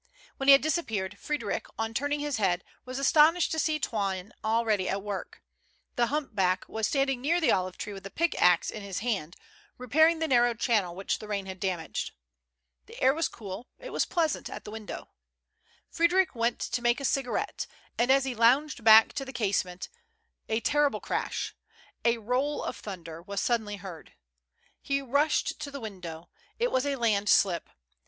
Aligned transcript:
When 0.37 0.47
he 0.47 0.53
had 0.53 0.63
disappeared, 0.63 1.19
Frederic, 1.19 1.67
on 1.77 1.93
turning 1.93 2.21
his 2.21 2.37
head, 2.37 2.63
was 2.85 2.97
astonished 2.97 3.51
to 3.51 3.59
see 3.59 3.77
Toine 3.79 4.31
already 4.43 4.89
at 4.89 5.03
work; 5.03 5.43
the 5.95 6.07
humpback 6.07 6.67
was 6.67 6.87
standing 6.87 7.21
near 7.21 7.39
the 7.39 7.51
olive 7.51 7.77
tree 7.77 7.93
with 7.93 8.07
a 8.07 8.09
pickaxe 8.09 8.71
in 8.71 8.81
his 8.81 9.01
hand, 9.01 9.35
repairing 9.77 10.17
the 10.17 10.27
narrow 10.27 10.55
channel 10.55 10.95
which 10.95 11.19
the 11.19 11.27
rain 11.27 11.45
had 11.45 11.59
damaged. 11.59 12.13
The 12.87 12.99
air 12.99 13.13
was 13.13 13.27
cool; 13.27 13.67
it 13.77 13.91
was 13.91 14.07
pleas 14.07 14.35
ant 14.35 14.49
at 14.49 14.65
the 14.65 14.71
window. 14.71 15.09
Frederick 15.91 16.33
went 16.33 16.57
to 16.61 16.81
make 16.81 16.99
a 16.99 17.05
cigar 17.05 17.37
ette, 17.37 17.67
and 17.95 18.09
as 18.09 18.23
he 18.25 18.33
lounged 18.33 18.83
back 18.83 19.13
to 19.13 19.23
the 19.23 19.31
casement 19.31 19.87
a 20.49 20.61
terrible 20.61 20.99
crash— 20.99 21.53
a 22.03 22.17
roll 22.17 22.63
of 22.63 22.75
thunder— 22.75 23.21
was 23.21 23.39
suddenly 23.39 23.75
heard. 23.75 24.13
He 24.81 24.99
rushed 24.99 25.59
to 25.59 25.69
the 25.69 25.79
window. 25.79 26.27
It 26.57 26.71
was 26.71 26.87
a 26.87 26.95
landslip. 26.95 27.69